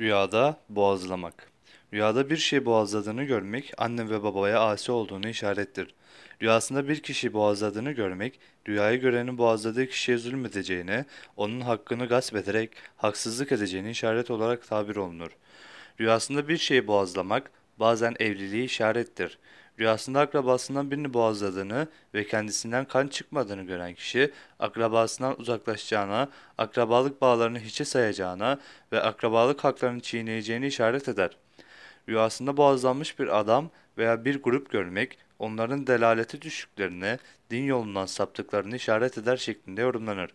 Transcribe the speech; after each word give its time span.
Rüyada 0.00 0.56
boğazlamak. 0.68 1.50
Rüyada 1.92 2.30
bir 2.30 2.36
şey 2.36 2.64
boğazladığını 2.64 3.24
görmek 3.24 3.72
anne 3.78 4.10
ve 4.10 4.22
babaya 4.22 4.60
asi 4.60 4.92
olduğunu 4.92 5.28
işarettir. 5.28 5.94
Rüyasında 6.42 6.88
bir 6.88 7.00
kişi 7.00 7.32
boğazladığını 7.32 7.92
görmek, 7.92 8.40
rüyayı 8.68 9.00
görenin 9.00 9.38
boğazladığı 9.38 9.86
kişiye 9.86 10.18
zulmedeceğine, 10.18 11.04
onun 11.36 11.60
hakkını 11.60 12.06
gasp 12.06 12.36
ederek 12.36 12.70
haksızlık 12.96 13.52
edeceğini 13.52 13.90
işaret 13.90 14.30
olarak 14.30 14.68
tabir 14.68 14.96
olunur. 14.96 15.30
Rüyasında 16.00 16.48
bir 16.48 16.56
şeyi 16.56 16.86
boğazlamak 16.86 17.50
bazen 17.80 18.14
evliliği 18.20 18.64
işarettir. 18.64 19.38
Rüyasında 19.78 20.20
akrabasından 20.20 20.90
birini 20.90 21.14
boğazladığını 21.14 21.88
ve 22.14 22.26
kendisinden 22.26 22.84
kan 22.84 23.08
çıkmadığını 23.08 23.62
gören 23.62 23.94
kişi, 23.94 24.30
akrabasından 24.58 25.40
uzaklaşacağına, 25.40 26.28
akrabalık 26.58 27.20
bağlarını 27.20 27.58
hiçe 27.58 27.84
sayacağına 27.84 28.58
ve 28.92 29.00
akrabalık 29.00 29.64
haklarını 29.64 30.00
çiğneyeceğini 30.00 30.66
işaret 30.66 31.08
eder. 31.08 31.36
Rüyasında 32.08 32.56
boğazlanmış 32.56 33.18
bir 33.18 33.38
adam 33.38 33.70
veya 33.98 34.24
bir 34.24 34.42
grup 34.42 34.70
görmek, 34.70 35.18
onların 35.38 35.86
delaleti 35.86 36.42
düştüklerini, 36.42 37.18
din 37.50 37.64
yolundan 37.64 38.06
saptıklarını 38.06 38.76
işaret 38.76 39.18
eder 39.18 39.36
şeklinde 39.36 39.80
yorumlanır. 39.80 40.30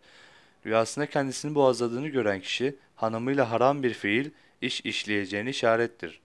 Rüyasında 0.65 1.05
kendisini 1.05 1.55
boğazladığını 1.55 2.07
gören 2.07 2.39
kişi, 2.39 2.75
hanımıyla 2.95 3.51
haram 3.51 3.83
bir 3.83 3.93
fiil, 3.93 4.29
iş 4.61 4.81
işleyeceğini 4.81 5.49
işarettir. 5.49 6.24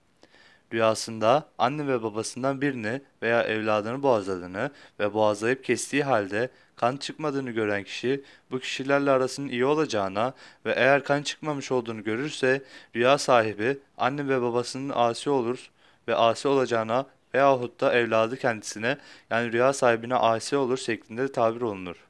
Rüyasında 0.73 1.49
anne 1.59 1.87
ve 1.87 2.03
babasından 2.03 2.61
birini 2.61 3.03
veya 3.23 3.43
evladını 3.43 4.03
boğazladığını 4.03 4.71
ve 5.01 5.15
boğazlayıp 5.15 5.65
kestiği 5.65 6.05
halde 6.05 6.51
kan 6.77 6.97
çıkmadığını 6.97 7.51
gören 7.51 7.85
kişi 7.85 8.25
bu 8.51 8.59
kişilerle 8.59 9.11
arasının 9.11 9.49
iyi 9.49 9.65
olacağına 9.65 10.35
ve 10.67 10.73
eğer 10.73 11.05
kan 11.05 11.23
çıkmamış 11.23 11.73
olduğunu 11.73 12.05
görürse 12.05 12.63
rüya 12.97 13.19
sahibi 13.19 13.79
anne 13.99 14.29
ve 14.29 14.43
babasının 14.43 14.93
asi 14.95 15.31
olur 15.31 15.71
ve 16.09 16.15
asi 16.15 16.49
olacağına 16.49 17.07
veyahut 17.35 17.81
da 17.81 17.95
evladı 17.95 18.37
kendisine 18.37 18.99
yani 19.31 19.53
rüya 19.53 19.73
sahibine 19.73 20.15
asi 20.15 20.57
olur 20.57 20.77
şeklinde 20.79 21.33
tabir 21.33 21.61
olunur. 21.61 22.10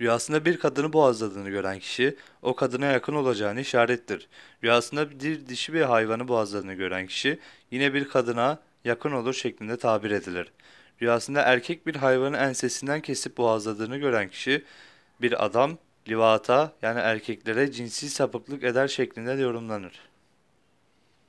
Rüyasında 0.00 0.44
bir 0.44 0.58
kadını 0.58 0.92
boğazladığını 0.92 1.50
gören 1.50 1.78
kişi 1.78 2.16
o 2.42 2.56
kadına 2.56 2.86
yakın 2.86 3.14
olacağını 3.14 3.60
işarettir. 3.60 4.28
Rüyasında 4.64 5.10
bir 5.10 5.46
dişi 5.46 5.72
bir 5.72 5.82
hayvanı 5.82 6.28
boğazladığını 6.28 6.74
gören 6.74 7.06
kişi 7.06 7.38
yine 7.70 7.94
bir 7.94 8.08
kadına 8.08 8.58
yakın 8.84 9.12
olur 9.12 9.34
şeklinde 9.34 9.76
tabir 9.76 10.10
edilir. 10.10 10.52
Rüyasında 11.02 11.42
erkek 11.42 11.86
bir 11.86 11.96
hayvanı 11.96 12.36
ensesinden 12.36 13.00
kesip 13.00 13.36
boğazladığını 13.36 13.96
gören 13.96 14.28
kişi 14.28 14.64
bir 15.22 15.44
adam 15.44 15.78
livata 16.08 16.72
yani 16.82 17.00
erkeklere 17.00 17.72
cinsi 17.72 18.10
sapıklık 18.10 18.64
eder 18.64 18.88
şeklinde 18.88 19.38
de 19.38 19.42
yorumlanır. 19.42 19.92